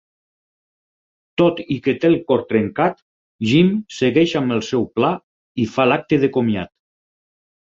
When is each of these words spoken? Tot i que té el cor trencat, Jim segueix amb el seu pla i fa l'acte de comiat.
Tot 1.41 1.59
i 1.75 1.77
que 1.87 1.93
té 2.05 2.09
el 2.09 2.17
cor 2.31 2.41
trencat, 2.53 2.97
Jim 3.51 3.69
segueix 3.99 4.35
amb 4.41 4.57
el 4.57 4.65
seu 4.71 4.89
pla 4.97 5.13
i 5.67 5.69
fa 5.77 5.87
l'acte 5.93 6.21
de 6.27 6.33
comiat. 6.41 6.75